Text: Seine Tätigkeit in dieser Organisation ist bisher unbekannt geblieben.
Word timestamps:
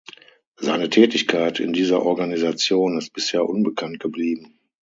Seine 0.55 0.89
Tätigkeit 0.89 1.59
in 1.59 1.73
dieser 1.73 2.01
Organisation 2.01 2.97
ist 2.97 3.13
bisher 3.13 3.45
unbekannt 3.47 3.99
geblieben. 3.99 4.57